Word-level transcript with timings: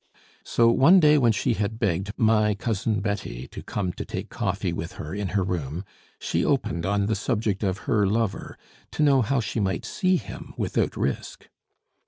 So 0.43 0.71
one 0.71 0.99
day 0.99 1.19
when 1.19 1.31
she 1.31 1.53
had 1.53 1.77
begged 1.77 2.11
"my 2.17 2.55
Cousin 2.55 3.01
Betty" 3.01 3.47
to 3.49 3.61
come 3.61 3.93
to 3.93 4.03
take 4.03 4.29
coffee 4.29 4.73
with 4.73 4.93
her 4.93 5.13
in 5.13 5.29
her 5.37 5.43
room, 5.43 5.85
she 6.17 6.43
opened 6.43 6.87
on 6.87 7.05
the 7.05 7.13
subject 7.13 7.61
of 7.61 7.85
her 7.85 8.07
lover, 8.07 8.57
to 8.93 9.03
know 9.03 9.21
how 9.21 9.39
she 9.39 9.59
might 9.59 9.85
see 9.85 10.15
him 10.17 10.55
without 10.57 10.97
risk. 10.97 11.47